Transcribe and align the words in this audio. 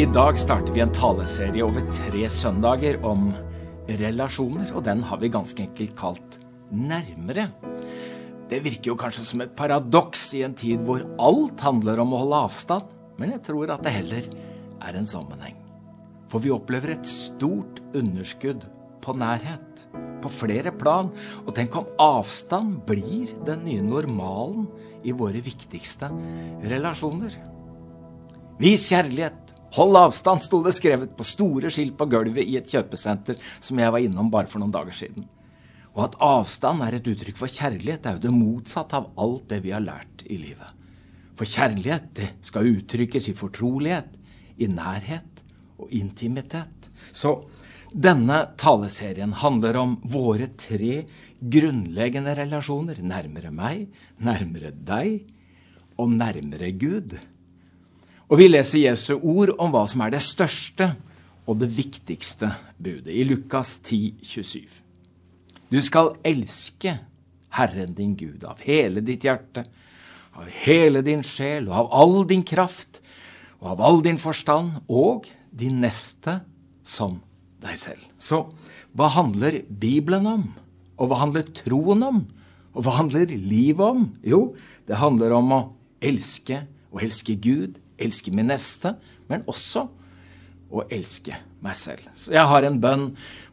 I 0.00 0.06
dag 0.08 0.38
starter 0.40 0.72
vi 0.72 0.80
en 0.80 0.92
taleserie 0.96 1.60
over 1.60 1.82
tre 1.92 2.22
søndager 2.32 3.02
om 3.04 3.26
relasjoner, 4.00 4.70
og 4.72 4.86
den 4.86 5.02
har 5.04 5.18
vi 5.20 5.28
ganske 5.28 5.60
enkelt 5.60 5.92
kalt 5.98 6.38
Nærmere. 6.72 7.50
Det 8.48 8.62
virker 8.64 8.94
jo 8.94 8.96
kanskje 8.96 9.26
som 9.28 9.42
et 9.44 9.52
paradoks 9.58 10.22
i 10.38 10.40
en 10.46 10.54
tid 10.56 10.80
hvor 10.86 11.04
alt 11.20 11.60
handler 11.66 12.00
om 12.00 12.14
å 12.16 12.22
holde 12.22 12.38
avstand, 12.46 12.94
men 13.20 13.34
jeg 13.34 13.42
tror 13.50 13.74
at 13.74 13.84
det 13.84 13.92
heller 13.98 14.30
er 14.88 14.96
en 14.96 15.10
sammenheng. 15.10 15.58
For 16.32 16.40
vi 16.40 16.54
opplever 16.54 16.94
et 16.94 17.10
stort 17.10 17.82
underskudd 17.92 18.64
på 19.04 19.18
nærhet, 19.20 19.84
på 20.24 20.32
flere 20.32 20.72
plan, 20.72 21.12
og 21.44 21.52
tenk 21.58 21.76
om 21.76 21.92
avstand 22.00 22.86
blir 22.88 23.36
den 23.44 23.66
nye 23.68 23.84
normalen 23.84 24.64
i 25.04 25.12
våre 25.12 25.44
viktigste 25.44 26.08
relasjoner. 26.72 27.36
Vis 28.60 28.88
kjærlighet, 28.88 29.49
Hold 29.76 29.98
avstand, 30.00 30.42
sto 30.42 30.62
det 30.64 30.74
skrevet 30.74 31.12
på 31.16 31.26
store 31.26 31.70
skilt 31.70 31.94
på 31.98 32.08
gulvet 32.10 32.42
i 32.42 32.56
et 32.58 32.70
kjøpesenter 32.70 33.38
som 33.62 33.78
jeg 33.78 33.94
var 33.94 34.02
innom 34.02 34.30
bare 34.32 34.50
for 34.50 34.62
noen 34.62 34.74
dager 34.74 34.96
siden. 34.96 35.28
Og 35.94 36.04
at 36.06 36.18
avstand 36.22 36.82
er 36.86 36.96
et 36.96 37.08
uttrykk 37.10 37.38
for 37.38 37.50
kjærlighet, 37.50 38.06
er 38.06 38.18
jo 38.18 38.24
det 38.26 38.34
motsatte 38.34 38.98
av 38.98 39.10
alt 39.18 39.48
det 39.50 39.60
vi 39.64 39.74
har 39.74 39.82
lært 39.84 40.24
i 40.26 40.38
livet. 40.42 40.76
For 41.38 41.48
kjærlighet 41.48 42.10
det 42.18 42.28
skal 42.46 42.68
uttrykkes 42.68 43.30
i 43.30 43.36
fortrolighet, 43.38 44.10
i 44.60 44.68
nærhet 44.68 45.44
og 45.80 45.90
intimitet. 45.96 46.90
Så 47.16 47.38
denne 47.90 48.42
taleserien 48.60 49.32
handler 49.40 49.78
om 49.80 49.96
våre 50.06 50.50
tre 50.60 51.04
grunnleggende 51.40 52.34
relasjoner. 52.38 53.00
Nærmere 53.02 53.50
meg, 53.54 53.88
nærmere 54.20 54.70
deg 54.74 55.24
og 55.98 56.12
nærmere 56.12 56.70
Gud. 56.76 57.16
Og 58.30 58.38
vi 58.38 58.46
leser 58.46 58.84
Jesu 58.84 59.16
ord 59.18 59.56
om 59.58 59.72
hva 59.74 59.82
som 59.90 60.04
er 60.04 60.12
det 60.14 60.22
største 60.22 60.92
og 61.50 61.56
det 61.58 61.66
viktigste 61.74 62.52
budet, 62.78 63.10
i 63.10 63.24
Lukas 63.26 63.80
10, 63.82 64.20
27. 64.22 64.68
Du 65.70 65.80
skal 65.82 66.12
elske 66.26 66.94
Herren 67.58 67.96
din 67.98 68.14
Gud 68.14 68.44
av 68.46 68.62
hele 68.62 69.02
ditt 69.02 69.26
hjerte, 69.26 69.64
av 70.38 70.46
hele 70.62 71.02
din 71.02 71.24
sjel 71.26 71.66
og 71.66 71.74
av 71.80 71.90
all 72.02 72.16
din 72.30 72.46
kraft 72.46 73.02
og 73.58 73.74
av 73.74 73.82
all 73.84 73.98
din 74.06 74.16
forstand, 74.16 74.78
og 74.88 75.26
din 75.50 75.82
neste 75.82 76.38
som 76.86 77.18
deg 77.60 77.76
selv. 77.76 78.06
Så 78.16 78.46
hva 78.96 79.10
handler 79.12 79.60
Bibelen 79.68 80.24
om? 80.30 80.46
Og 80.96 81.10
hva 81.10 81.18
handler 81.26 81.50
troen 81.56 82.06
om? 82.06 82.22
Og 82.72 82.86
hva 82.86 82.94
handler 83.02 83.34
livet 83.34 83.84
om? 83.84 84.06
Jo, 84.24 84.54
det 84.88 85.02
handler 85.02 85.34
om 85.36 85.52
å 85.52 85.60
elske 86.00 86.62
og 86.90 87.02
elske 87.04 87.36
Gud, 87.36 87.76
elske 88.00 88.32
min 88.34 88.50
neste, 88.50 88.94
men 89.28 89.46
også 89.50 89.86
å 90.70 90.84
elske 90.92 91.36
meg 91.64 91.76
selv. 91.76 92.06
Så 92.14 92.32
jeg 92.34 92.46
har 92.46 92.64
en 92.66 92.78
bønn 92.80 93.06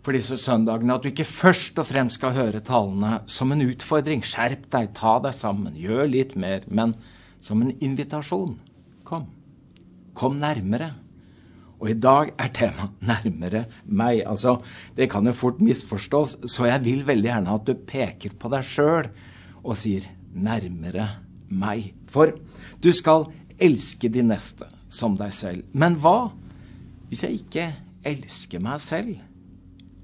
for 0.05 0.15
disse 0.15 0.37
søndagene 0.39 0.95
at 0.95 1.03
du 1.03 1.09
ikke 1.09 1.27
først 1.27 1.79
og 1.81 1.89
fremst 1.89 2.19
skal 2.19 2.35
høre 2.37 2.61
talene 2.63 3.21
som 3.31 3.51
en 3.51 3.65
utfordring. 3.65 4.23
Skjerp 4.25 4.69
deg, 4.73 4.93
ta 4.97 5.17
deg 5.23 5.35
sammen, 5.35 5.75
gjør 5.77 6.05
litt 6.11 6.37
mer. 6.39 6.63
Men 6.69 6.95
som 7.43 7.61
en 7.63 7.73
invitasjon. 7.83 8.55
Kom. 9.07 9.27
Kom 10.17 10.39
nærmere. 10.41 10.93
Og 11.77 11.91
i 11.91 11.97
dag 11.97 12.31
er 12.41 12.49
temaet 12.49 12.89
'nærmere 13.01 13.65
meg'. 13.85 14.25
Altså, 14.25 14.57
Det 14.95 15.09
kan 15.09 15.25
jo 15.25 15.31
fort 15.31 15.61
misforstås, 15.61 16.37
så 16.49 16.65
jeg 16.65 16.83
vil 16.83 17.03
veldig 17.05 17.29
gjerne 17.29 17.53
at 17.53 17.65
du 17.67 17.73
peker 17.73 18.29
på 18.39 18.49
deg 18.49 18.63
sjøl 18.63 19.09
og 19.63 19.77
sier 19.77 20.01
'nærmere 20.33 21.09
meg'. 21.51 21.93
For 22.07 22.31
du 22.81 22.91
skal 22.91 23.25
elske 23.59 24.09
de 24.11 24.23
neste 24.25 24.67
som 24.89 25.15
deg 25.19 25.33
selv. 25.35 25.65
Men 25.73 25.97
hva 26.01 26.31
hvis 27.07 27.23
jeg 27.23 27.39
ikke 27.41 27.65
elsker 28.07 28.61
meg 28.63 28.81
selv? 28.83 29.15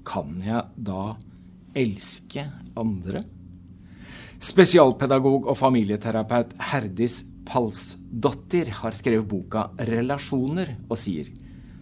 Kan 0.04 0.38
jeg 0.44 0.62
da 0.76 1.14
elske 1.76 2.46
andre? 2.80 3.24
Spesialpedagog 4.44 5.48
og 5.48 5.56
familieterapeut 5.56 6.52
Herdis 6.72 7.22
Palsdottir 7.44 8.70
har 8.80 8.96
skrevet 8.96 9.28
boka 9.28 9.68
'Relasjoner' 9.76 10.76
og 10.88 10.98
sier 10.98 11.28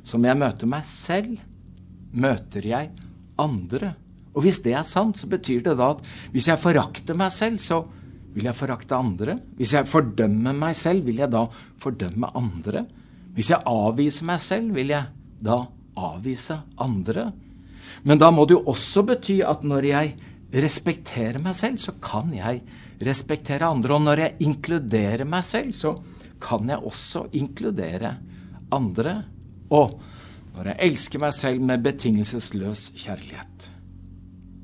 som 0.03 0.25
jeg 0.27 0.39
møter 0.39 0.67
meg 0.67 0.83
selv, 0.87 1.39
møter 2.11 2.67
jeg 2.67 2.91
andre. 3.39 3.95
Og 4.35 4.43
hvis 4.43 4.59
det 4.65 4.75
er 4.75 4.87
sant, 4.87 5.19
så 5.19 5.29
betyr 5.31 5.63
det 5.63 5.77
da 5.79 5.93
at 5.95 6.03
hvis 6.33 6.49
jeg 6.51 6.59
forakter 6.59 7.15
meg 7.15 7.31
selv, 7.31 7.63
så 7.63 7.85
vil 8.33 8.49
jeg 8.49 8.57
forakte 8.57 8.97
andre? 8.97 9.37
Hvis 9.59 9.75
jeg 9.77 9.89
fordømmer 9.91 10.57
meg 10.57 10.77
selv, 10.79 11.07
vil 11.07 11.21
jeg 11.21 11.33
da 11.33 11.47
fordømme 11.83 12.33
andre? 12.39 12.87
Hvis 13.37 13.53
jeg 13.53 13.65
avviser 13.69 14.29
meg 14.29 14.41
selv, 14.45 14.75
vil 14.77 14.93
jeg 14.95 15.09
da 15.43 15.63
avvise 16.01 16.59
andre? 16.81 17.31
Men 18.09 18.21
da 18.21 18.31
må 18.33 18.47
det 18.49 18.57
jo 18.57 18.65
også 18.73 19.05
bety 19.07 19.41
at 19.47 19.65
når 19.69 19.89
jeg 19.91 20.15
respekterer 20.53 21.41
meg 21.43 21.57
selv, 21.57 21.81
så 21.81 21.95
kan 22.03 22.33
jeg 22.35 22.63
respektere 23.05 23.69
andre. 23.69 23.97
Og 23.97 24.07
når 24.07 24.25
jeg 24.25 24.49
inkluderer 24.49 25.25
meg 25.29 25.45
selv, 25.47 25.73
så 25.77 25.95
kan 26.43 26.69
jeg 26.69 26.83
også 26.83 27.27
inkludere 27.39 28.17
andre. 28.73 29.17
Og 29.73 30.01
når 30.57 30.73
jeg 30.73 30.91
elsker 30.91 31.23
meg 31.23 31.37
selv 31.37 31.65
med 31.65 31.85
betingelsesløs 31.85 32.91
kjærlighet, 32.97 33.71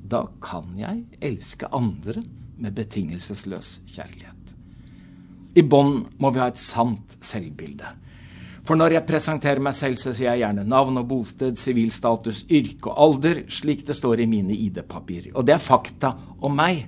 da 0.09 0.25
kan 0.45 0.73
jeg 0.77 1.05
elske 1.25 1.69
andre 1.73 2.23
med 2.59 2.75
betingelsesløs 2.77 3.79
kjærlighet. 3.89 4.35
I 5.59 5.65
bånn 5.65 6.05
må 6.21 6.31
vi 6.35 6.43
ha 6.43 6.51
et 6.53 6.61
sant 6.61 7.17
selvbilde. 7.25 7.89
For 8.69 8.77
når 8.77 8.99
jeg 8.99 9.09
presenterer 9.09 9.63
meg 9.65 9.73
selv, 9.73 9.97
så 9.97 10.13
sier 10.13 10.35
jeg 10.35 10.43
gjerne 10.43 10.67
navn 10.69 11.01
og 11.01 11.07
bosted, 11.09 11.57
sivilstatus, 11.57 12.43
yrke 12.53 12.91
og 12.93 13.01
alder, 13.01 13.41
slik 13.49 13.87
det 13.89 13.97
står 13.97 14.21
i 14.23 14.29
mine 14.29 14.53
ID-papirer. 14.53 15.33
Og 15.33 15.47
det 15.49 15.57
er 15.57 15.63
fakta 15.63 16.13
om 16.45 16.53
meg. 16.59 16.85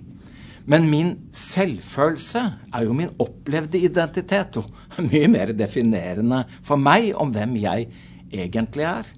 Men 0.69 0.91
min 0.91 1.14
selvfølelse 1.34 2.42
er 2.69 2.84
jo 2.84 2.94
min 2.94 3.14
opplevde 3.22 3.81
identitet, 3.81 4.60
og 4.60 4.69
mye 5.10 5.31
mer 5.32 5.54
definerende 5.56 6.44
for 6.60 6.76
meg 6.76 7.14
om 7.16 7.32
hvem 7.32 7.56
jeg 7.62 7.88
egentlig 8.28 8.87
er. 8.91 9.08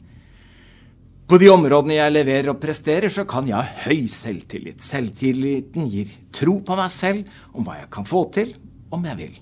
På 1.31 1.39
de 1.41 1.49
områdene 1.49 1.97
jeg 1.97 2.13
leverer 2.13 2.51
og 2.53 2.61
presterer, 2.61 3.09
så 3.13 3.25
kan 3.29 3.47
jeg 3.49 3.57
ha 3.57 3.87
høy 3.87 4.05
selvtillit. 4.11 4.83
Selvtilliten 4.85 5.87
gir 5.89 6.11
tro 6.35 6.59
på 6.67 6.77
meg 6.77 6.93
selv, 6.93 7.31
om 7.55 7.65
hva 7.67 7.79
jeg 7.79 7.91
kan 7.95 8.09
få 8.09 8.27
til, 8.35 8.53
om 8.93 9.07
jeg 9.09 9.21
vil. 9.21 9.39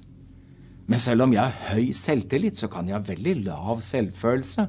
Men 0.90 1.00
selv 1.02 1.24
om 1.24 1.34
jeg 1.34 1.42
har 1.42 1.74
høy 1.74 1.90
selvtillit, 1.96 2.60
så 2.60 2.68
kan 2.70 2.88
jeg 2.88 2.98
ha 2.98 3.04
veldig 3.06 3.34
lav 3.46 3.80
selvfølelse. 3.86 4.66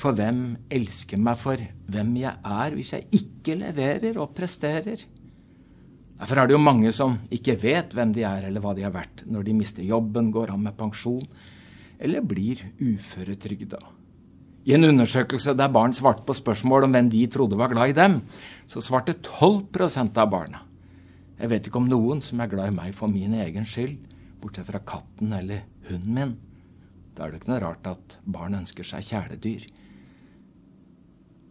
For 0.00 0.16
hvem 0.16 0.42
elsker 0.72 1.20
meg 1.20 1.38
for 1.40 1.60
hvem 1.90 2.12
jeg 2.20 2.34
er, 2.34 2.76
hvis 2.76 2.92
jeg 2.96 3.08
ikke 3.20 3.56
leverer 3.60 4.20
og 4.20 4.34
presterer? 4.36 5.02
Derfor 6.20 6.36
er 6.36 6.48
det 6.48 6.56
jo 6.56 6.62
mange 6.62 6.92
som 6.92 7.16
ikke 7.32 7.56
vet 7.62 7.94
hvem 7.96 8.12
de 8.12 8.26
er 8.28 8.44
eller 8.48 8.60
hva 8.60 8.74
de 8.76 8.84
har 8.84 8.92
vært, 8.92 9.24
når 9.24 9.46
de 9.46 9.56
mister 9.56 9.86
jobben, 9.86 10.28
går 10.34 10.52
av 10.52 10.60
med 10.60 10.76
pensjon 10.76 11.24
eller 12.00 12.24
blir 12.24 12.62
uføretrygda. 12.80 13.80
I 14.68 14.74
en 14.76 14.84
undersøkelse 14.84 15.54
der 15.56 15.72
barn 15.72 15.94
svarte 15.96 16.26
på 16.26 16.36
spørsmål 16.36 16.84
om 16.84 16.96
hvem 16.96 17.08
de 17.12 17.22
trodde 17.32 17.56
var 17.56 17.72
glad 17.72 17.92
i 17.92 17.96
dem, 17.96 18.20
så 18.68 18.82
svarte 18.84 19.16
12% 19.16 20.20
av 20.20 20.28
barna. 20.30 20.66
Jeg 21.40 21.48
vet 21.48 21.68
ikke 21.68 21.80
om 21.80 21.88
noen 21.88 22.20
som 22.20 22.40
er 22.42 22.50
glad 22.52 22.72
i 22.72 22.76
meg 22.76 22.94
for 22.96 23.08
min 23.08 23.32
egen 23.40 23.64
skyld, 23.64 23.96
bortsett 24.42 24.68
fra 24.68 24.82
katten 24.84 25.32
eller 25.32 25.64
hunden 25.88 26.16
min. 26.16 26.34
Da 27.16 27.24
er 27.24 27.32
det 27.32 27.40
ikke 27.40 27.52
noe 27.54 27.62
rart 27.64 27.88
at 27.88 28.18
barn 28.28 28.58
ønsker 28.58 28.84
seg 28.84 29.06
kjæledyr. 29.08 29.64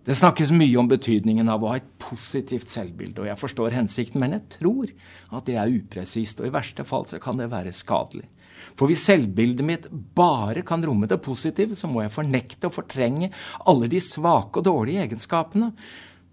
Det 0.09 0.15
snakkes 0.17 0.49
mye 0.57 0.73
om 0.81 0.87
betydningen 0.89 1.51
av 1.53 1.61
å 1.61 1.67
ha 1.69 1.75
et 1.77 1.89
positivt 2.01 2.71
selvbilde, 2.71 3.21
og 3.21 3.27
jeg 3.29 3.37
forstår 3.37 3.75
hensikten, 3.77 4.17
men 4.23 4.33
jeg 4.33 4.55
tror 4.55 4.89
at 5.37 5.45
det 5.45 5.59
er 5.61 5.69
upresist, 5.69 6.39
og 6.41 6.49
i 6.49 6.53
verste 6.55 6.81
fall 6.87 7.05
så 7.05 7.19
kan 7.21 7.37
det 7.37 7.51
være 7.51 7.69
skadelig. 7.77 8.25
For 8.73 8.89
hvis 8.89 9.03
selvbildet 9.05 9.67
mitt 9.69 9.85
bare 10.17 10.63
kan 10.65 10.81
romme 10.81 11.05
det 11.11 11.19
positive, 11.21 11.77
så 11.77 11.85
må 11.91 12.01
jeg 12.01 12.15
fornekte 12.15 12.71
og 12.71 12.73
fortrenge 12.79 13.29
alle 13.69 13.89
de 13.91 14.01
svake 14.01 14.63
og 14.63 14.65
dårlige 14.65 15.03
egenskapene. 15.05 15.75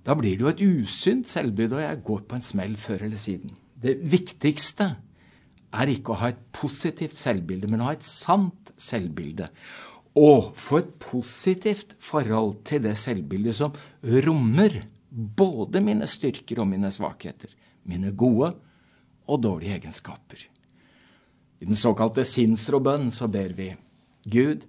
Da 0.08 0.16
blir 0.16 0.38
det 0.38 0.46
jo 0.46 0.52
et 0.54 0.64
usynt 0.64 1.28
selvbilde, 1.28 1.76
og 1.76 1.84
jeg 1.84 2.04
går 2.08 2.24
på 2.30 2.38
en 2.38 2.48
smell 2.48 2.78
før 2.80 3.04
eller 3.10 3.20
siden. 3.20 3.52
Det 3.76 3.98
viktigste 4.08 4.88
er 5.76 5.92
ikke 5.92 6.14
å 6.14 6.20
ha 6.22 6.32
et 6.32 6.40
positivt 6.56 7.20
selvbilde, 7.20 7.68
men 7.68 7.84
å 7.84 7.90
ha 7.90 7.98
et 7.98 8.08
sant 8.08 8.72
selvbilde. 8.80 9.50
Og 10.16 10.52
få 10.56 10.80
et 10.80 10.92
positivt 11.02 11.96
forhold 12.00 12.62
til 12.68 12.84
det 12.86 12.96
selvbildet 12.98 13.56
som 13.58 13.74
rommer 14.26 14.78
både 15.10 15.82
mine 15.84 16.08
styrker 16.08 16.62
og 16.62 16.70
mine 16.70 16.90
svakheter, 16.92 17.50
mine 17.84 18.12
gode 18.16 18.54
og 19.26 19.42
dårlige 19.42 19.76
egenskaper. 19.76 20.46
I 21.60 21.64
den 21.64 21.76
såkalte 21.78 22.24
sinnsrobønn 22.24 23.10
så 23.14 23.28
ber 23.32 23.52
vi 23.56 23.70
Gud, 24.26 24.64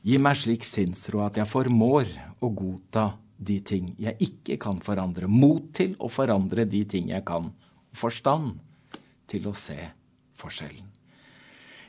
gi 0.00 0.20
meg 0.22 0.38
slik 0.38 0.64
sinnsro 0.64 1.24
at 1.26 1.36
jeg 1.40 1.48
formår 1.48 2.08
å 2.40 2.52
godta 2.56 3.10
de 3.40 3.58
ting 3.64 3.94
jeg 4.00 4.16
ikke 4.20 4.58
kan 4.60 4.80
forandre, 4.84 5.28
mot 5.28 5.72
til 5.76 5.96
å 6.00 6.08
forandre 6.12 6.66
de 6.68 6.84
ting 6.88 7.10
jeg 7.12 7.24
kan, 7.28 7.50
forstand 7.96 8.58
til 9.30 9.48
å 9.48 9.56
se 9.56 9.78
forskjellen. 10.40 10.89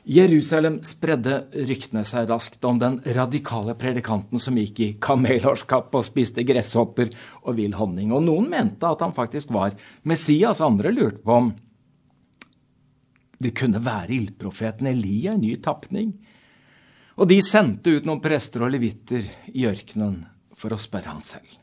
Jerusalem 0.02 0.80
spredde 0.82 1.44
ryktene 1.54 2.02
seg 2.06 2.26
raskt 2.26 2.64
om 2.66 2.80
den 2.82 2.96
radikale 3.14 3.76
predikanten 3.78 4.40
som 4.42 4.56
gikk 4.58 4.80
i 4.82 4.88
kamelhårskapp 4.98 5.94
og 5.94 6.06
spiste 6.06 6.42
gresshopper 6.46 7.12
og 7.44 7.54
vill 7.60 7.76
honning. 7.78 8.10
Og 8.10 8.24
noen 8.26 8.48
mente 8.50 8.88
at 8.88 9.04
han 9.04 9.14
faktisk 9.14 9.52
var 9.54 9.76
Messias, 10.02 10.60
andre 10.64 10.90
lurte 10.90 11.22
på 11.22 11.38
om 11.38 11.52
det 13.42 13.54
kunne 13.58 13.82
være 13.82 14.14
ildprofeten 14.16 14.90
Elia 14.90 15.36
i 15.36 15.42
ny 15.42 15.56
tapning. 15.62 16.12
Og 17.18 17.28
de 17.30 17.38
sendte 17.44 17.94
ut 17.94 18.06
noen 18.08 18.22
prester 18.22 18.64
og 18.64 18.72
levitter 18.74 19.26
i 19.54 19.66
ørkenen 19.70 20.22
for 20.58 20.74
å 20.74 20.80
spørre 20.80 21.14
han 21.14 21.22
selv. 21.26 21.58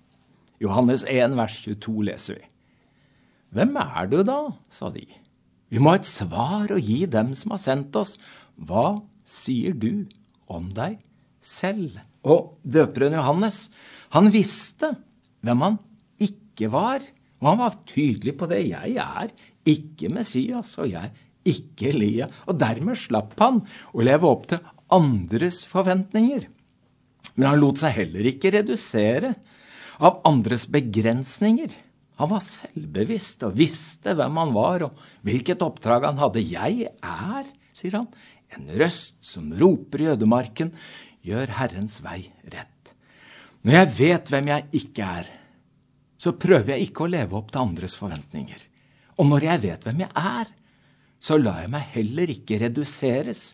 Johannes 0.59 1.05
1, 1.07 1.35
vers 1.39 1.59
22 1.63 2.07
leser 2.07 2.39
vi. 2.39 2.45
Hvem 3.55 3.79
er 3.81 4.11
du 4.11 4.21
da? 4.27 4.41
sa 4.71 4.91
de. 4.93 5.07
Vi 5.69 5.81
må 5.81 5.93
ha 5.93 5.99
et 5.99 6.09
svar 6.09 6.71
å 6.73 6.81
gi 6.81 7.03
dem 7.09 7.35
som 7.37 7.53
har 7.53 7.61
sendt 7.61 7.97
oss. 7.99 8.15
Hva 8.57 8.99
sier 9.27 9.75
du 9.77 10.07
om 10.49 10.71
deg 10.75 10.97
selv? 11.41 11.99
Og 12.25 12.57
døperen 12.65 13.15
Johannes, 13.15 13.67
han 14.15 14.31
visste 14.33 14.91
hvem 15.45 15.65
han 15.65 15.79
ikke 16.21 16.71
var. 16.73 17.05
Og 17.39 17.51
han 17.51 17.61
var 17.61 17.77
tydelig 17.87 18.35
på 18.39 18.49
det. 18.51 18.63
Jeg 18.73 18.97
er 18.99 19.31
ikke 19.69 20.11
Messias, 20.11 20.73
og 20.81 20.89
jeg 20.91 21.07
er 21.07 21.27
ikke 21.47 21.93
Elia. 21.93 22.27
Og 22.49 22.57
dermed 22.59 22.99
slapp 22.99 23.37
han 23.39 23.61
å 23.93 24.03
leve 24.03 24.27
opp 24.27 24.49
til 24.51 24.63
andres 24.91 25.63
forventninger. 25.69 26.49
Men 27.37 27.51
han 27.53 27.61
lot 27.61 27.79
seg 27.79 27.95
heller 27.95 28.27
ikke 28.27 28.51
redusere 28.57 29.35
av 30.03 30.19
andres 30.27 30.65
begrensninger. 30.71 31.71
Han 32.19 32.31
var 32.33 32.43
selvbevisst 32.43 33.45
og 33.47 33.55
visste 33.55 34.13
hvem 34.17 34.39
han 34.41 34.51
var 34.55 34.83
og 34.89 35.03
hvilket 35.27 35.63
oppdrag 35.63 36.09
han 36.09 36.19
hadde. 36.19 36.43
Jeg 36.43 36.89
er, 36.91 37.51
sier 37.75 37.95
han, 37.95 38.09
en 38.55 38.67
røst 38.81 39.15
som 39.23 39.51
roper 39.55 40.03
i 40.03 40.09
ødemarken, 40.13 40.73
gjør 41.23 41.55
Herrens 41.59 41.99
vei 42.03 42.25
rett. 42.51 42.93
Når 43.63 43.75
jeg 43.75 43.91
vet 43.97 44.31
hvem 44.33 44.51
jeg 44.51 44.67
ikke 44.81 45.07
er, 45.21 45.31
så 46.19 46.35
prøver 46.35 46.73
jeg 46.75 46.89
ikke 46.89 47.05
å 47.05 47.11
leve 47.11 47.37
opp 47.39 47.53
til 47.53 47.63
andres 47.63 47.95
forventninger. 47.99 48.59
Og 49.19 49.27
når 49.27 49.47
jeg 49.47 49.63
vet 49.67 49.87
hvem 49.87 50.03
jeg 50.03 50.11
er, 50.19 50.51
så 51.19 51.35
lar 51.39 51.63
jeg 51.63 51.71
meg 51.71 51.91
heller 51.95 52.31
ikke 52.31 52.59
reduseres 52.61 53.53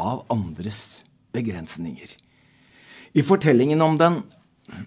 av 0.00 0.24
andres 0.32 1.04
begrensninger. 1.36 2.08
I 3.16 3.24
fortellingen 3.24 3.80
om 3.84 3.96
den 4.00 4.20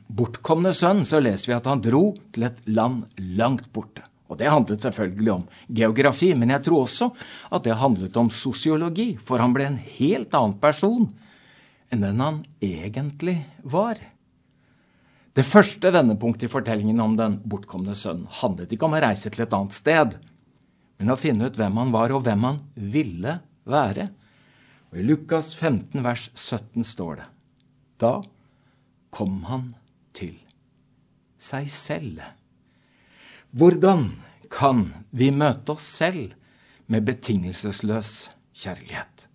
bortkomne 0.07 0.74
sønn, 0.75 1.04
så 1.07 1.22
leser 1.22 1.51
vi 1.51 1.57
at 1.57 1.68
han 1.69 1.83
dro 1.83 2.12
til 2.33 2.48
et 2.48 2.62
land 2.69 3.06
langt 3.39 3.72
borte. 3.74 4.06
Og 4.31 4.39
det 4.39 4.51
handlet 4.51 4.83
selvfølgelig 4.86 5.33
om 5.33 5.44
geografi, 5.68 6.31
men 6.39 6.54
jeg 6.54 6.63
tror 6.68 6.86
også 6.86 7.10
at 7.51 7.66
det 7.66 7.80
handlet 7.81 8.16
om 8.18 8.30
sosiologi, 8.31 9.18
for 9.19 9.44
han 9.44 9.51
ble 9.56 9.68
en 9.68 9.81
helt 10.00 10.31
annen 10.38 10.56
person 10.62 11.10
enn 11.92 12.06
den 12.06 12.24
han 12.24 12.38
egentlig 12.63 13.42
var. 13.68 14.00
Det 15.36 15.44
første 15.48 15.92
vendepunktet 15.92 16.48
i 16.48 16.51
fortellingen 16.51 17.00
om 17.04 17.18
den 17.19 17.38
bortkomne 17.48 17.95
sønnen 17.95 18.28
handlet 18.42 18.72
ikke 18.72 18.88
om 18.88 18.95
å 18.95 19.04
reise 19.04 19.31
til 19.31 19.44
et 19.45 19.56
annet 19.56 19.75
sted, 19.75 20.16
men 21.00 21.12
å 21.12 21.19
finne 21.19 21.48
ut 21.48 21.60
hvem 21.60 21.80
han 21.81 21.92
var, 21.92 22.12
og 22.16 22.24
hvem 22.24 22.44
han 22.48 22.60
ville 22.75 23.38
være. 23.68 24.10
Og 24.92 25.00
I 25.00 25.06
Lukas 25.07 25.54
15, 25.56 26.00
vers 26.04 26.30
17 26.36 26.88
står 26.88 27.22
det 27.22 27.28
Da 28.04 28.13
kom 29.11 29.43
han 29.49 29.69
til 30.17 30.37
seg 31.41 31.69
selv. 31.71 32.21
Hvordan 33.51 34.13
kan 34.51 34.87
vi 35.11 35.31
møte 35.35 35.75
oss 35.75 35.87
selv 35.99 36.31
med 36.91 37.05
betingelsesløs 37.07 38.31
kjærlighet? 38.63 39.27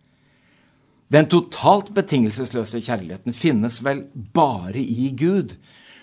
Den 1.12 1.28
totalt 1.30 1.92
betingelsesløse 1.94 2.80
kjærligheten 2.82 3.34
finnes 3.36 3.78
vel 3.86 4.06
bare 4.34 4.80
i 4.80 5.12
Gud, 5.14 5.54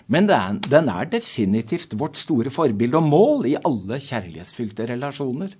men 0.08 0.28
den 0.28 0.88
er 0.92 1.08
definitivt 1.12 1.96
vårt 2.00 2.16
store 2.20 2.52
forbilde 2.52 3.00
og 3.00 3.08
mål 3.08 3.48
i 3.50 3.56
alle 3.60 4.00
kjærlighetsfylte 4.00 4.88
relasjoner. 4.88 5.52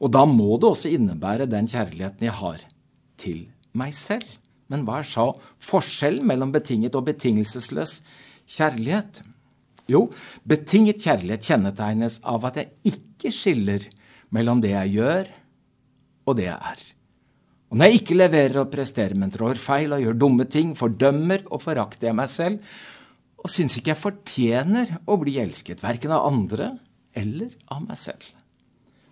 Og 0.00 0.12
da 0.12 0.26
må 0.28 0.58
det 0.60 0.68
også 0.68 0.92
innebære 0.92 1.48
den 1.48 1.68
kjærligheten 1.68 2.28
jeg 2.28 2.36
har 2.40 2.66
til 3.20 3.46
meg 3.76 3.94
selv. 3.96 4.26
Men 4.72 4.82
hva 4.86 5.00
er 5.00 5.06
så 5.06 5.28
forskjellen 5.62 6.26
mellom 6.26 6.52
betinget 6.54 6.96
og 6.98 7.06
betingelsesløs 7.06 8.00
kjærlighet? 8.56 9.22
Jo, 9.90 10.08
betinget 10.48 11.04
kjærlighet 11.04 11.46
kjennetegnes 11.46 12.18
av 12.26 12.48
at 12.48 12.58
jeg 12.58 12.96
ikke 12.96 13.30
skiller 13.34 13.86
mellom 14.34 14.62
det 14.62 14.72
jeg 14.74 14.96
gjør, 14.98 15.28
og 16.26 16.38
det 16.38 16.48
jeg 16.48 16.58
er. 16.72 16.86
Og 17.70 17.78
når 17.78 17.90
jeg 17.90 18.00
ikke 18.00 18.18
leverer 18.18 18.60
og 18.62 18.70
presterer, 18.70 19.14
men 19.18 19.32
trår 19.34 19.58
feil 19.58 19.94
og 19.94 20.02
gjør 20.02 20.18
dumme 20.18 20.46
ting, 20.50 20.74
fordømmer 20.78 21.46
og 21.50 21.62
forakter 21.62 22.10
jeg 22.10 22.18
meg 22.18 22.30
selv, 22.30 22.74
og 23.42 23.50
syns 23.52 23.78
ikke 23.78 23.92
jeg 23.92 24.02
fortjener 24.02 24.92
å 25.06 25.18
bli 25.20 25.36
elsket, 25.42 25.82
verken 25.84 26.14
av 26.14 26.26
andre 26.26 26.72
eller 27.16 27.54
av 27.70 27.84
meg 27.84 27.98
selv. 28.00 28.26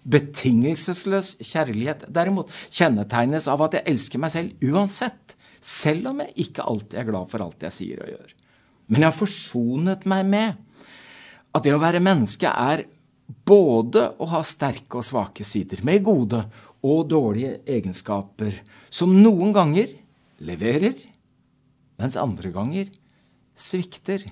Betingelsesløs 0.04 1.36
kjærlighet 1.40 2.04
derimot 2.12 2.50
kjennetegnes 2.68 3.46
av 3.50 3.62
at 3.64 3.78
jeg 3.78 3.88
elsker 3.94 4.22
meg 4.22 4.34
selv 4.34 4.66
uansett, 4.74 5.36
selv 5.64 6.10
om 6.10 6.20
jeg 6.20 6.34
ikke 6.44 6.66
alltid 6.68 6.98
er 7.00 7.08
glad 7.08 7.30
for 7.30 7.44
alt 7.44 7.64
jeg 7.64 7.72
sier 7.72 8.02
og 8.04 8.10
gjør. 8.12 8.34
Men 8.92 9.00
jeg 9.00 9.08
har 9.08 9.16
forsonet 9.16 10.04
meg 10.10 10.26
med 10.28 10.60
at 11.54 11.64
det 11.64 11.72
å 11.72 11.80
være 11.80 12.02
menneske 12.04 12.50
er 12.50 12.84
både 13.48 14.10
å 14.20 14.28
ha 14.34 14.42
sterke 14.44 15.00
og 15.00 15.06
svake 15.06 15.46
sider, 15.46 15.80
med 15.86 16.04
gode 16.04 16.42
og 16.84 17.06
dårlige 17.08 17.62
egenskaper, 17.64 18.58
som 18.92 19.14
noen 19.16 19.54
ganger 19.56 19.94
leverer, 20.44 20.98
mens 21.96 22.18
andre 22.20 22.50
ganger 22.52 22.90
svikter. 23.56 24.26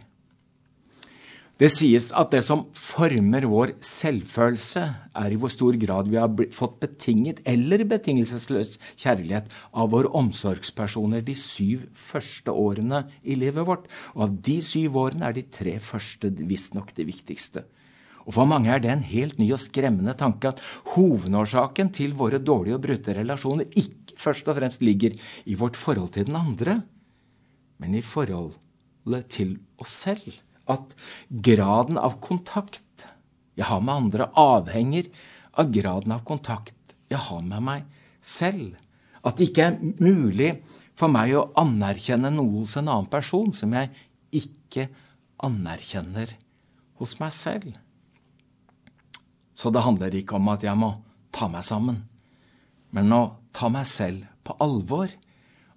Det 1.62 1.68
sies 1.70 2.08
at 2.18 2.32
det 2.34 2.40
som 2.42 2.64
former 2.74 3.44
vår 3.46 3.76
selvfølelse, 3.86 4.80
er 5.14 5.30
i 5.30 5.36
hvor 5.38 5.52
stor 5.52 5.76
grad 5.78 6.08
vi 6.10 6.18
har 6.18 6.32
fått 6.50 6.80
betinget 6.82 7.38
eller 7.46 7.84
betingelsesløs 7.86 8.80
kjærlighet 8.98 9.46
av 9.70 9.92
våre 9.92 10.10
omsorgspersoner 10.18 11.22
de 11.22 11.36
syv 11.38 11.86
første 11.94 12.50
årene 12.50 13.04
i 13.22 13.38
livet 13.38 13.68
vårt. 13.68 13.86
Og 14.16 14.26
av 14.26 14.34
de 14.50 14.58
syv 14.64 14.98
årene 15.04 15.28
er 15.28 15.38
de 15.38 15.46
tre 15.54 15.76
første 15.78 16.34
visstnok 16.42 16.90
de 16.98 17.06
viktigste. 17.06 17.62
Og 18.26 18.34
For 18.34 18.48
mange 18.50 18.74
er 18.74 18.82
det 18.82 18.90
en 18.90 19.08
helt 19.14 19.38
ny 19.38 19.52
og 19.54 19.62
skremmende 19.62 20.18
tanke 20.18 20.50
at 20.50 20.66
hovedårsaken 20.96 21.94
til 21.94 22.18
våre 22.18 22.42
dårlige 22.42 22.80
og 22.80 22.86
brutte 22.90 23.14
relasjoner 23.14 23.70
ikke 23.70 24.18
først 24.18 24.50
og 24.50 24.58
fremst 24.58 24.82
ligger 24.82 25.14
i 25.46 25.54
vårt 25.54 25.78
forhold 25.78 26.16
til 26.18 26.26
den 26.26 26.42
andre, 26.42 26.80
men 27.78 27.94
i 27.94 28.02
forholdet 28.02 29.30
til 29.30 29.60
oss 29.78 30.00
selv 30.08 30.42
at 30.72 30.94
graden 31.28 32.00
av 32.00 32.18
kontakt 32.24 33.06
jeg 33.58 33.68
har 33.68 33.82
med 33.84 33.94
andre, 33.94 34.28
avhenger 34.32 35.10
av 35.60 35.72
graden 35.72 36.14
av 36.16 36.22
kontakt 36.28 36.96
jeg 37.12 37.20
har 37.28 37.42
med 37.44 37.64
meg 37.66 37.84
selv. 38.24 38.78
At 39.22 39.38
det 39.38 39.50
ikke 39.50 39.68
er 39.68 39.78
mulig 40.00 40.54
for 40.98 41.12
meg 41.12 41.34
å 41.36 41.48
anerkjenne 41.60 42.32
noe 42.32 42.62
hos 42.62 42.76
en 42.80 42.88
annen 42.88 43.10
person 43.12 43.52
som 43.54 43.72
jeg 43.76 43.92
ikke 44.32 44.88
anerkjenner 45.42 46.32
hos 47.00 47.18
meg 47.20 47.34
selv. 47.34 47.72
Så 49.54 49.70
det 49.70 49.84
handler 49.84 50.14
ikke 50.16 50.38
om 50.38 50.48
at 50.52 50.64
jeg 50.64 50.78
må 50.78 50.94
ta 51.34 51.48
meg 51.50 51.64
sammen, 51.66 52.00
men 52.92 53.12
å 53.14 53.22
ta 53.54 53.68
meg 53.72 53.86
selv 53.88 54.24
på 54.46 54.56
alvor. 54.64 55.12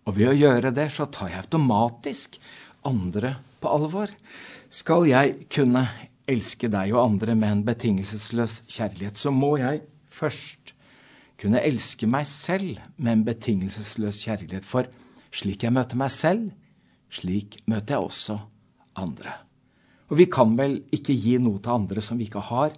Og 0.05 0.17
ved 0.17 0.31
å 0.31 0.37
gjøre 0.37 0.71
det, 0.75 0.87
så 0.93 1.07
tar 1.09 1.31
jeg 1.31 1.43
automatisk 1.45 2.37
andre 2.85 3.35
på 3.61 3.71
alvor. 3.71 4.11
Skal 4.75 5.05
jeg 5.07 5.45
kunne 5.53 5.85
elske 6.27 6.67
deg 6.67 6.91
og 6.91 7.03
andre 7.05 7.35
med 7.37 7.51
en 7.51 7.61
betingelsesløs 7.67 8.65
kjærlighet, 8.67 9.15
så 9.15 9.31
må 9.31 9.53
jeg 9.61 9.85
først 10.11 10.73
kunne 11.39 11.61
elske 11.63 12.09
meg 12.09 12.25
selv 12.27 12.81
med 12.97 13.11
en 13.13 13.23
betingelsesløs 13.29 14.19
kjærlighet. 14.25 14.67
For 14.67 14.89
slik 15.31 15.63
jeg 15.63 15.75
møter 15.75 15.99
meg 15.99 16.11
selv, 16.11 16.49
slik 17.07 17.61
møter 17.71 17.95
jeg 17.95 18.09
også 18.09 18.37
andre. 18.99 19.37
Og 20.11 20.19
vi 20.19 20.27
kan 20.31 20.57
vel 20.59 20.81
ikke 20.95 21.15
gi 21.15 21.37
noe 21.39 21.63
til 21.63 21.77
andre 21.77 22.03
som 22.03 22.19
vi 22.19 22.27
ikke 22.27 22.43
har. 22.49 22.75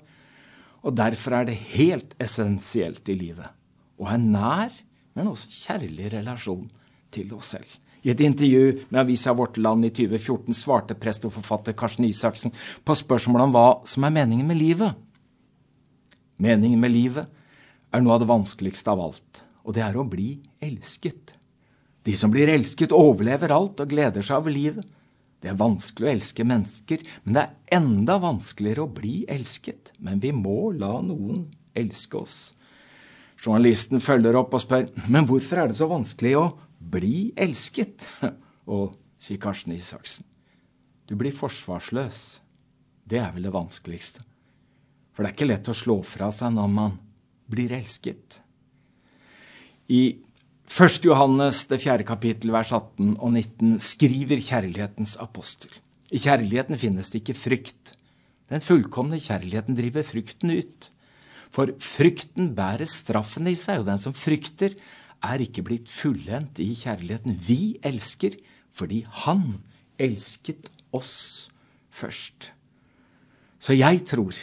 Og 0.86 0.94
derfor 0.96 1.40
er 1.40 1.50
det 1.50 1.58
helt 1.74 2.14
essensielt 2.22 3.10
i 3.10 3.18
livet 3.18 3.50
å 3.98 4.12
ha 4.12 4.20
en 4.20 4.30
nær, 4.36 4.70
men 5.18 5.34
også 5.34 5.50
kjærlig 5.50 6.14
relasjon 6.14 6.70
til 7.10 7.34
oss 7.34 7.56
selv. 7.58 7.70
I 8.08 8.14
et 8.14 8.22
intervju 8.24 8.86
med 8.88 9.02
avisa 9.02 9.34
Vårt 9.36 9.58
Land 9.60 9.84
i 9.84 9.90
2014 9.92 10.56
svarte 10.56 10.96
prest 10.96 11.26
og 11.28 11.34
forfatter 11.36 11.76
Karsten 11.76 12.06
Isaksen 12.08 12.54
på 12.88 12.96
spørsmålet 12.96 13.50
om 13.50 13.56
hva 13.56 13.66
som 13.84 14.06
er 14.08 14.14
meningen 14.16 14.48
med 14.48 14.56
livet. 14.62 14.94
Meningen 16.40 16.80
med 16.80 16.94
livet 16.94 17.28
er 17.92 18.04
noe 18.04 18.16
av 18.16 18.22
det 18.24 18.30
vanskeligste 18.30 18.94
av 18.94 19.02
alt, 19.10 19.42
og 19.68 19.76
det 19.76 19.84
er 19.84 19.98
å 20.00 20.08
bli 20.08 20.38
elsket. 20.64 21.34
De 22.08 22.16
som 22.16 22.32
blir 22.32 22.48
elsket, 22.48 22.96
overlever 22.96 23.52
alt 23.52 23.84
og 23.84 23.92
gleder 23.92 24.24
seg 24.24 24.40
over 24.40 24.56
livet. 24.56 24.88
Det 25.44 25.52
er 25.52 25.60
vanskelig 25.60 26.08
å 26.08 26.14
elske 26.14 26.46
mennesker, 26.48 27.04
men 27.26 27.36
det 27.36 27.44
er 27.44 27.82
enda 27.82 28.16
vanskeligere 28.24 28.86
å 28.86 28.94
bli 28.94 29.18
elsket. 29.28 29.92
Men 30.00 30.24
vi 30.24 30.32
må 30.32 30.72
la 30.80 30.94
noen 31.04 31.44
elske 31.76 32.22
oss. 32.22 32.38
Journalisten 33.44 34.00
følger 34.02 34.40
opp 34.40 34.56
og 34.56 34.64
spør 34.64 34.88
men 35.12 35.28
hvorfor 35.30 35.60
er 35.62 35.70
det 35.70 35.78
så 35.78 35.90
vanskelig 35.92 36.32
å 36.40 36.46
bli 36.78 37.32
elsket? 37.38 38.08
Og 38.74 38.96
sier 39.18 39.40
Karsten 39.42 39.74
Isaksen, 39.74 40.26
du 41.08 41.16
blir 41.16 41.36
forsvarsløs. 41.36 42.42
Det 43.08 43.22
er 43.22 43.32
vel 43.34 43.48
det 43.48 43.56
vanskeligste. 43.56 44.26
For 45.16 45.24
det 45.24 45.32
er 45.32 45.38
ikke 45.38 45.50
lett 45.50 45.72
å 45.72 45.78
slå 45.78 46.02
fra 46.06 46.28
seg 46.36 46.52
når 46.54 46.68
man 46.70 46.98
blir 47.48 47.72
elsket. 47.74 48.42
I 49.88 50.20
1. 50.68 51.08
Johannes 51.08 51.64
det 51.72 51.80
fjerde 51.80 52.06
kapittel 52.06 52.52
vers 52.52 52.74
18 52.76 53.16
og 53.16 53.32
19 53.32 53.78
skriver 53.82 54.44
kjærlighetens 54.44 55.16
apostel. 55.24 55.72
I 56.12 56.20
kjærligheten 56.20 56.80
finnes 56.80 57.10
det 57.12 57.24
ikke 57.24 57.38
frykt. 57.40 57.96
Den 58.52 58.64
fullkomne 58.64 59.20
kjærligheten 59.20 59.80
driver 59.80 60.06
frykten 60.08 60.52
ut. 60.52 60.90
For 61.52 61.72
frykten 61.82 62.52
bærer 62.56 62.88
straffen 62.88 63.48
i 63.48 63.56
seg, 63.60 63.82
og 63.82 63.90
den 63.90 64.02
som 64.02 64.16
frykter, 64.16 64.76
er 65.24 65.44
ikke 65.44 65.64
blitt 65.66 65.90
fullendt 65.90 66.60
i 66.64 66.74
kjærligheten. 66.78 67.38
Vi 67.48 67.78
elsker 67.86 68.38
fordi 68.78 69.04
Han 69.24 69.56
elsket 69.98 70.70
oss 70.94 71.50
først. 71.90 72.52
Så 73.60 73.74
jeg 73.74 74.06
tror 74.06 74.36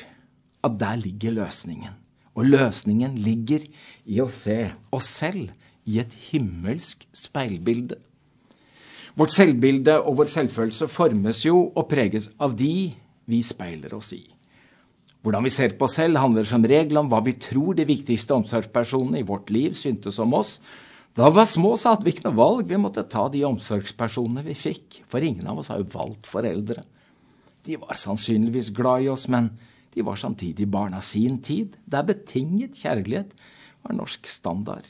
at 0.65 0.81
der 0.81 0.97
ligger 0.97 1.31
løsningen. 1.31 1.95
Og 2.35 2.49
løsningen 2.51 3.15
ligger 3.19 3.63
i 4.11 4.19
å 4.19 4.27
se 4.27 4.73
oss 4.91 5.07
selv 5.21 5.53
i 5.87 6.01
et 6.03 6.15
himmelsk 6.33 7.07
speilbilde. 7.15 8.01
Vårt 9.15 9.31
selvbilde 9.31 10.01
og 10.03 10.19
vår 10.19 10.31
selvfølelse 10.33 10.89
formes 10.91 11.45
jo 11.47 11.69
og 11.69 11.87
preges 11.89 12.33
av 12.43 12.57
de 12.59 12.91
vi 13.31 13.43
speiler 13.47 13.95
oss 13.95 14.11
i. 14.17 14.25
Hvordan 15.25 15.47
vi 15.47 15.53
ser 15.55 15.73
på 15.79 15.87
oss 15.87 15.97
selv, 15.97 16.21
handler 16.21 16.45
som 16.45 16.65
regel 16.69 16.99
om 17.01 17.09
hva 17.09 17.23
vi 17.25 17.33
tror 17.41 17.73
de 17.79 17.87
viktigste 17.89 18.37
omsorgspersonene 18.37 19.23
i 19.23 19.27
vårt 19.27 19.49
liv 19.55 19.73
syntes 19.79 20.19
om 20.21 20.35
oss. 20.37 20.59
Da 21.17 21.31
vi 21.31 21.39
var 21.39 21.49
små, 21.49 21.71
så 21.81 21.95
hadde 21.95 22.05
vi 22.05 22.13
ikke 22.13 22.27
noe 22.27 22.37
valg, 22.37 22.67
vi 22.69 22.81
måtte 22.81 23.07
ta 23.09 23.25
de 23.33 23.41
omsorgspersonene 23.49 24.45
vi 24.45 24.57
fikk, 24.59 25.01
for 25.09 25.25
ingen 25.25 25.49
av 25.49 25.63
oss 25.63 25.71
har 25.73 25.81
jo 25.81 25.89
valgt 25.95 26.29
foreldre. 26.29 26.85
De 27.65 27.79
var 27.81 27.97
sannsynligvis 27.97 28.69
glad 28.77 29.07
i 29.07 29.09
oss, 29.15 29.25
men 29.33 29.49
de 29.95 30.05
var 30.05 30.21
samtidig 30.21 30.69
barna 30.69 31.01
sin 31.01 31.41
tid, 31.41 31.79
der 31.89 32.05
betinget 32.05 32.77
kjærlighet 32.83 33.33
var 33.87 33.97
norsk 33.97 34.29
standard. 34.29 34.85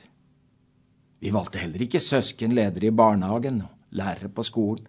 Vi 1.22 1.30
valgte 1.30 1.62
heller 1.62 1.86
ikke 1.86 2.02
søskenledere 2.02 2.90
i 2.90 2.96
barnehagen 2.96 3.62
og 3.68 3.94
lærere 3.94 4.32
på 4.34 4.42
skolen. 4.42 4.88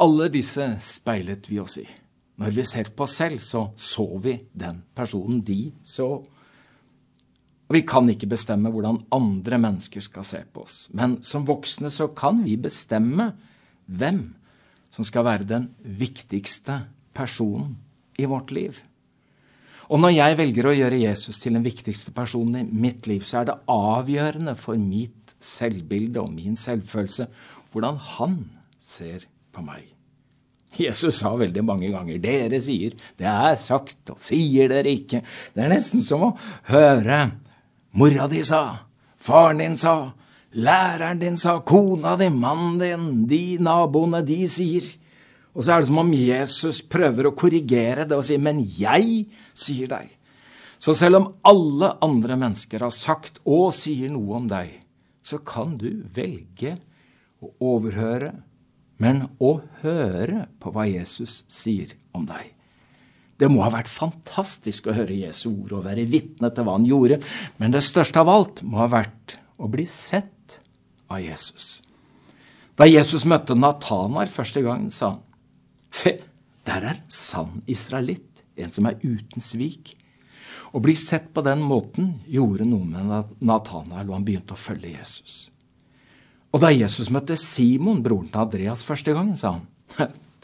Alle 0.00 0.30
disse 0.32 0.64
speilet 0.80 1.50
vi 1.50 1.60
oss 1.60 1.76
i. 1.82 1.84
Når 2.38 2.54
vi 2.54 2.64
ser 2.66 2.90
på 2.94 3.06
oss 3.06 3.16
selv, 3.18 3.40
så 3.42 3.68
så 3.76 4.06
vi 4.22 4.36
den 4.54 4.82
personen 4.94 5.40
de 5.42 5.72
så. 5.82 6.08
Og 7.68 7.74
Vi 7.74 7.82
kan 7.82 8.08
ikke 8.08 8.30
bestemme 8.30 8.70
hvordan 8.72 9.02
andre 9.12 9.58
mennesker 9.58 10.00
skal 10.00 10.24
se 10.24 10.42
på 10.52 10.62
oss, 10.62 10.88
men 10.92 11.18
som 11.22 11.46
voksne 11.46 11.90
så 11.90 12.08
kan 12.16 12.44
vi 12.44 12.56
bestemme 12.56 13.32
hvem 13.86 14.22
som 14.90 15.04
skal 15.04 15.26
være 15.26 15.48
den 15.48 15.68
viktigste 15.82 16.86
personen 17.12 17.76
i 18.18 18.24
vårt 18.24 18.50
liv. 18.50 18.78
Og 19.88 20.00
når 20.00 20.12
jeg 20.12 20.38
velger 20.38 20.68
å 20.68 20.76
gjøre 20.76 21.00
Jesus 21.00 21.38
til 21.40 21.56
den 21.56 21.64
viktigste 21.64 22.12
personen 22.16 22.60
i 22.60 22.80
mitt 22.86 23.06
liv, 23.08 23.24
så 23.24 23.40
er 23.40 23.48
det 23.48 23.60
avgjørende 23.72 24.56
for 24.60 24.80
mitt 24.80 25.36
selvbilde 25.40 26.20
og 26.20 26.32
min 26.32 26.56
selvfølelse 26.60 27.28
hvordan 27.72 28.00
han 28.16 28.42
ser 28.80 29.24
på 29.52 29.64
meg. 29.64 29.97
Jesus 30.76 31.20
sa 31.22 31.32
veldig 31.36 31.64
mange 31.64 31.90
ganger 31.90 32.18
'Dere 32.18 32.60
sier, 32.60 32.92
det 33.16 33.26
er 33.26 33.56
sagt', 33.56 34.10
og 34.10 34.20
'sier 34.20 34.68
dere 34.68 34.90
ikke'. 34.92 35.22
Det 35.54 35.64
er 35.64 35.68
nesten 35.68 36.00
som 36.00 36.22
å 36.22 36.36
høre 36.68 37.32
mora 37.92 38.28
di 38.28 38.44
sa, 38.44 38.84
faren 39.16 39.58
din 39.58 39.76
sa, 39.76 40.12
læreren 40.52 41.18
din 41.18 41.36
sa, 41.36 41.58
kona 41.60 42.16
di, 42.16 42.28
mannen 42.28 42.78
din, 42.78 43.26
de 43.26 43.58
naboene, 43.58 44.22
de 44.24 44.46
sier. 44.48 44.84
Og 45.54 45.64
så 45.64 45.72
er 45.72 45.80
det 45.80 45.88
som 45.88 45.98
om 45.98 46.12
Jesus 46.12 46.82
prøver 46.82 47.26
å 47.26 47.34
korrigere 47.34 48.04
det 48.06 48.16
og 48.16 48.24
sier 48.24 48.38
'men 48.38 48.60
jeg 48.60 49.26
sier 49.54 49.88
deg'. 49.88 50.14
Så 50.78 50.94
selv 50.94 51.16
om 51.16 51.34
alle 51.42 51.96
andre 52.02 52.36
mennesker 52.36 52.80
har 52.80 52.90
sagt 52.94 53.40
og 53.44 53.72
sier 53.74 54.10
noe 54.10 54.36
om 54.36 54.46
deg, 54.48 54.84
så 55.22 55.38
kan 55.38 55.76
du 55.76 56.04
velge 56.14 56.78
å 57.42 57.50
overhøre 57.74 58.32
men 59.02 59.26
å 59.38 59.58
høre 59.82 60.46
på 60.60 60.72
hva 60.74 60.86
Jesus 60.88 61.42
sier 61.50 61.94
om 62.16 62.26
deg. 62.28 62.54
Det 63.38 63.46
må 63.50 63.62
ha 63.62 63.70
vært 63.70 63.90
fantastisk 63.90 64.88
å 64.88 64.96
høre 64.96 65.14
Jesu 65.14 65.46
ord 65.52 65.76
og 65.78 65.84
være 65.86 66.08
vitne 66.10 66.50
til 66.50 66.66
hva 66.66 66.74
han 66.74 66.88
gjorde, 66.88 67.20
men 67.62 67.74
det 67.74 67.84
største 67.86 68.18
av 68.24 68.30
alt 68.32 68.64
må 68.66 68.80
ha 68.82 68.88
vært 68.90 69.38
å 69.62 69.70
bli 69.70 69.86
sett 69.86 70.58
av 71.06 71.22
Jesus. 71.22 71.78
Da 72.78 72.86
Jesus 72.86 73.26
møtte 73.26 73.56
Natanar 73.58 74.30
første 74.30 74.62
gang, 74.62 74.88
sa 74.90 75.14
han, 75.14 75.22
se, 75.90 76.16
der 76.66 76.90
er 76.92 76.98
sann 77.10 77.62
israelitt, 77.70 78.42
en 78.58 78.74
som 78.74 78.86
er 78.90 78.98
uten 79.02 79.42
svik. 79.42 79.94
Å 80.74 80.82
bli 80.82 80.94
sett 80.98 81.30
på 81.34 81.42
den 81.46 81.62
måten 81.64 82.18
gjorde 82.28 82.66
noe 82.68 82.86
med 82.86 83.38
Natanael, 83.38 84.10
og 84.10 84.18
han 84.18 84.26
begynte 84.26 84.54
å 84.54 84.60
følge 84.60 84.92
Jesus. 84.92 85.38
Og 86.52 86.62
da 86.62 86.70
Jesus 86.72 87.10
møtte 87.12 87.36
Simon, 87.36 88.00
broren 88.04 88.30
til 88.32 88.40
Andreas, 88.40 88.84
første 88.86 89.12
gangen, 89.12 89.36
sa 89.36 89.58
han, 89.58 89.66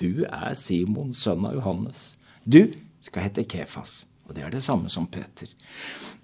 du 0.01 0.25
er 0.27 0.53
Simon, 0.59 1.15
sønn 1.17 1.47
av 1.49 1.57
Johannes. 1.57 2.15
Du 2.45 2.75
skal 3.05 3.29
hete 3.29 3.47
Kefas. 3.49 4.05
Og 4.25 4.37
det 4.37 4.45
er 4.45 4.53
det 4.53 4.63
samme 4.65 4.91
som 4.93 5.07
Peter. 5.09 5.49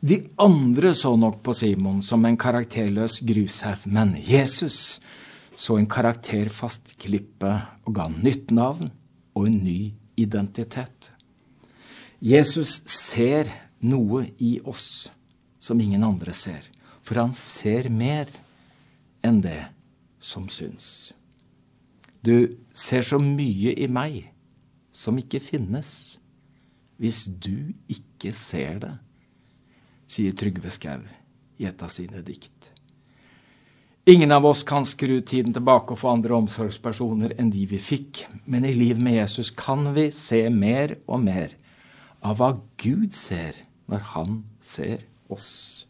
De 0.01 0.23
andre 0.41 0.95
så 0.97 1.13
nok 1.21 1.43
på 1.45 1.53
Simon 1.57 2.01
som 2.05 2.25
en 2.25 2.39
karakterløs 2.41 3.19
grushaug, 3.29 3.85
men 3.85 4.15
Jesus 4.25 4.99
så 5.61 5.77
en 5.77 5.89
karakterfast 5.91 6.95
klippe 7.01 7.53
og 7.85 7.97
ga 7.99 8.09
nytt 8.09 8.53
navn 8.57 8.89
og 9.37 9.49
en 9.49 9.59
ny 9.65 9.93
identitet. 10.21 11.11
Jesus 12.21 12.81
ser 12.89 13.49
noe 13.85 14.27
i 14.41 14.59
oss 14.65 15.11
som 15.61 15.81
ingen 15.81 16.05
andre 16.05 16.33
ser, 16.37 16.65
for 17.05 17.21
han 17.21 17.37
ser 17.37 17.89
mer 17.93 18.29
enn 19.27 19.41
det 19.45 19.65
som 20.21 20.49
syns. 20.53 21.13
Du 22.21 22.57
ser 22.73 23.05
så 23.07 23.19
mye 23.23 23.73
i 23.73 23.89
meg 23.89 24.27
som 24.93 25.17
ikke 25.21 25.41
finnes, 25.41 26.19
hvis 27.01 27.25
du 27.25 27.73
ikke 27.89 28.35
ser 28.37 28.83
det, 28.83 28.93
sier 30.11 30.37
Trygve 30.37 30.73
Skau 30.75 31.01
i 31.61 31.69
et 31.69 31.83
av 31.83 31.93
sine 31.93 32.21
dikt. 32.27 32.73
Ingen 34.11 34.33
av 34.33 34.47
oss 34.49 34.63
kan 34.67 34.85
skru 34.89 35.21
tiden 35.21 35.55
tilbake 35.55 35.95
og 35.95 36.01
få 36.01 36.11
andre 36.15 36.35
omsorgspersoner 36.35 37.37
enn 37.39 37.53
de 37.53 37.67
vi 37.71 37.79
fikk, 37.81 38.25
men 38.49 38.65
i 38.67 38.73
liv 38.75 39.01
med 39.01 39.19
Jesus 39.21 39.53
kan 39.55 39.93
vi 39.97 40.09
se 40.15 40.43
mer 40.51 40.97
og 41.07 41.21
mer 41.25 41.55
av 42.25 42.41
hva 42.41 42.55
Gud 42.81 43.13
ser 43.17 43.63
når 43.93 44.09
han 44.15 44.41
ser 44.61 45.05
oss. 45.31 45.87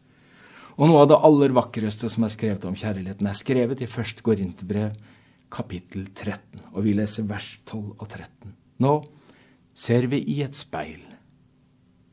Og 0.77 0.87
noe 0.87 1.03
av 1.03 1.09
det 1.11 1.19
aller 1.27 1.53
vakreste 1.55 2.09
som 2.11 2.25
er 2.25 2.33
skrevet 2.33 2.65
om 2.67 2.77
kjærligheten, 2.77 3.27
er 3.27 3.37
skrevet 3.37 3.83
i 3.83 3.89
1. 3.89 4.21
Korinterbrev, 4.25 4.93
kapittel 5.51 6.07
13. 6.07 6.61
Og 6.71 6.85
vi 6.85 6.95
leser 6.95 7.27
vers 7.29 7.53
12 7.65 7.97
og 7.97 8.05
13. 8.07 8.53
Nå 8.81 8.93
ser 9.75 10.07
vi 10.11 10.21
i 10.31 10.41
et 10.45 10.55
speil, 10.55 11.01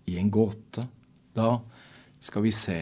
i 0.08 0.18
en 0.18 0.30
gåte. 0.32 0.86
Da 1.36 1.58
skal 2.22 2.44
vi 2.44 2.54
se 2.54 2.80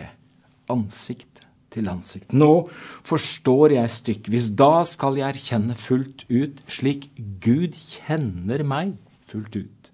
ansikt 0.73 1.45
til 1.77 1.91
ansikt. 1.93 2.33
Nå 2.33 2.69
forstår 3.07 3.77
jeg 3.77 3.93
stykkevis. 3.93 4.51
Da 4.57 4.81
skal 4.89 5.19
jeg 5.21 5.29
erkjenne 5.35 5.77
fullt 5.79 6.25
ut, 6.31 6.63
slik 6.71 7.11
Gud 7.45 7.77
kjenner 7.77 8.65
meg 8.67 8.97
fullt 9.29 9.59
ut. 9.59 9.91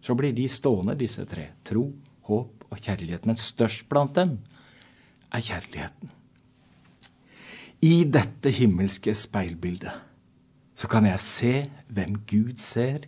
Så 0.00 0.16
blir 0.16 0.32
de 0.32 0.46
stående, 0.48 0.96
disse 0.96 1.26
tre. 1.28 1.50
Tro, 1.68 1.90
håp 2.30 2.68
og 2.70 2.78
kjærlighet. 2.80 3.26
Men 3.28 3.36
størst 3.40 3.88
blant 3.90 4.16
dem 4.16 4.38
er 5.32 5.44
kjærligheten. 5.44 6.12
I 7.84 8.04
dette 8.10 8.50
himmelske 8.50 9.14
speilbildet 9.14 9.94
så 10.78 10.88
kan 10.90 11.06
jeg 11.06 11.22
se 11.22 11.52
hvem 11.90 12.20
Gud 12.26 12.58
ser 12.62 13.06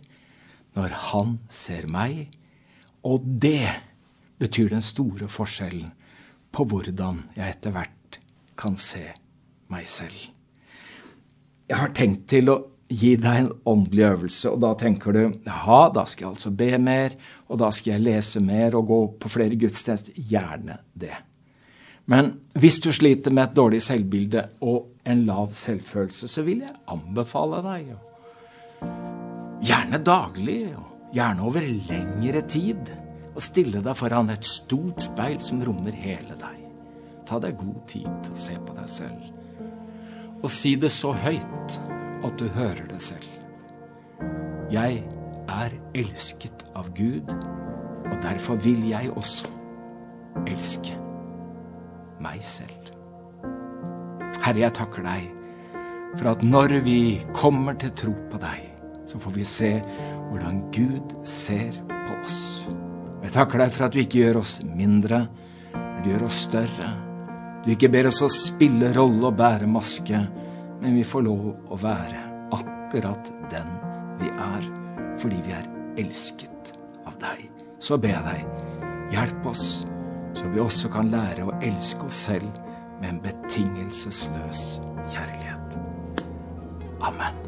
når 0.75 0.95
han 1.11 1.37
ser 1.51 1.87
meg, 1.91 2.29
og 3.03 3.23
det 3.23 3.67
betyr 4.39 4.71
den 4.71 4.83
store 4.83 5.27
forskjellen 5.31 5.91
på 6.51 6.65
hvordan 6.67 7.23
jeg 7.35 7.55
etter 7.55 7.75
hvert 7.75 8.19
kan 8.59 8.75
se 8.79 9.03
meg 9.71 9.87
selv. 9.87 10.29
Jeg 11.71 11.79
har 11.79 11.93
tenkt 11.95 12.27
til 12.31 12.51
å 12.51 12.57
gi 12.91 13.13
deg 13.19 13.45
en 13.45 13.51
åndelig 13.71 14.07
øvelse, 14.09 14.51
og 14.51 14.59
da 14.63 14.73
tenker 14.79 15.15
du 15.15 15.21
ja, 15.23 15.81
da 15.95 16.03
skal 16.07 16.25
jeg 16.25 16.33
altså 16.33 16.51
be 16.51 16.71
mer, 16.79 17.15
og 17.47 17.61
da 17.63 17.71
skal 17.71 17.95
jeg 17.95 18.05
lese 18.07 18.43
mer 18.43 18.75
og 18.79 18.87
gå 18.91 19.01
på 19.23 19.31
flere 19.31 19.59
gudstjenester. 19.59 20.17
Gjerne 20.27 20.81
det. 20.91 21.15
Men 22.11 22.33
hvis 22.59 22.81
du 22.83 22.91
sliter 22.91 23.31
med 23.31 23.49
et 23.49 23.55
dårlig 23.55 23.81
selvbilde 23.85 24.43
og 24.67 24.89
en 25.07 25.21
lav 25.27 25.53
selvfølelse, 25.55 26.27
så 26.27 26.43
vil 26.43 26.65
jeg 26.65 26.79
anbefale 26.91 27.61
deg 27.63 27.93
gjerne 29.61 29.99
daglig, 30.03 30.63
og 30.75 31.13
gjerne 31.15 31.45
over 31.45 31.67
lengre 31.87 32.41
tid, 32.49 32.89
å 33.31 33.43
stille 33.43 33.79
deg 33.83 33.95
foran 33.95 34.31
et 34.33 34.47
stort 34.47 35.05
speil 35.05 35.37
som 35.43 35.61
rommer 35.63 35.95
hele 35.95 36.35
deg. 36.39 36.65
Ta 37.29 37.39
deg 37.39 37.59
god 37.59 37.77
tid 37.87 38.09
til 38.25 38.35
å 38.35 38.41
se 38.41 38.57
på 38.57 38.75
deg 38.75 38.89
selv. 38.91 39.29
Og 40.41 40.49
si 40.51 40.73
det 40.81 40.89
så 40.91 41.13
høyt 41.15 41.77
at 42.25 42.41
du 42.41 42.49
hører 42.57 42.83
det 42.89 42.99
selv. 43.05 43.29
Jeg 44.73 45.03
er 45.51 45.77
elsket 45.95 46.65
av 46.75 46.91
Gud, 46.97 47.31
og 48.09 48.19
derfor 48.25 48.59
vil 48.65 48.83
jeg 48.89 49.13
også 49.13 49.47
elske 50.47 50.97
meg 52.21 52.41
selv. 52.45 52.91
Herre, 54.41 54.63
jeg 54.63 54.75
takker 54.77 55.05
deg 55.05 55.29
for 56.17 56.31
at 56.33 56.43
når 56.43 56.79
vi 56.85 56.99
kommer 57.35 57.77
til 57.79 57.93
tro 57.95 58.13
på 58.31 58.39
deg, 58.41 58.67
så 59.07 59.19
får 59.21 59.35
vi 59.35 59.45
se 59.47 59.71
hvordan 60.29 60.63
Gud 60.75 61.15
ser 61.27 61.75
på 61.89 62.17
oss. 62.17 62.41
Jeg 63.21 63.33
takker 63.35 63.61
deg 63.61 63.71
for 63.73 63.85
at 63.85 63.95
du 63.95 64.01
ikke 64.01 64.23
gjør 64.23 64.41
oss 64.41 64.57
mindre, 64.65 65.25
men 65.73 66.01
du 66.03 66.11
gjør 66.11 66.27
oss 66.27 66.43
større. 66.47 66.91
Du 67.61 67.71
ikke 67.75 67.91
ber 67.93 68.09
oss 68.09 68.23
å 68.25 68.31
spille 68.33 68.91
rolle 68.95 69.29
og 69.29 69.37
bære 69.37 69.69
maske, 69.69 70.19
men 70.81 70.97
vi 70.97 71.05
får 71.05 71.27
lov 71.27 71.71
å 71.71 71.77
være 71.79 72.23
akkurat 72.57 73.29
den 73.51 73.69
vi 74.21 74.31
er, 74.33 74.65
fordi 75.21 75.41
vi 75.45 75.53
er 75.55 75.69
elsket 76.01 76.73
av 77.05 77.19
deg. 77.21 77.45
Så 77.81 77.97
ber 78.01 78.15
jeg 78.15 78.25
deg, 78.25 78.65
hjelp 79.13 79.47
oss, 79.51 79.67
så 80.33 80.49
vi 80.53 80.59
også 80.59 80.89
kan 80.93 81.11
lære 81.11 81.45
å 81.47 81.55
elske 81.61 82.07
oss 82.07 82.25
selv 82.29 82.49
med 83.01 83.09
en 83.09 83.21
betingelsesløs 83.23 84.65
kjærlighet. 85.11 85.79
Amen. 87.01 87.40